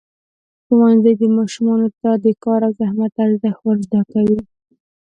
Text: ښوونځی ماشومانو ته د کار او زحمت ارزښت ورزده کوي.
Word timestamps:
ښوونځی 0.65 1.27
ماشومانو 1.37 1.87
ته 2.01 2.09
د 2.23 2.25
کار 2.43 2.59
او 2.67 2.73
زحمت 2.79 3.13
ارزښت 3.25 3.59
ورزده 3.65 4.01
کوي. 4.11 4.39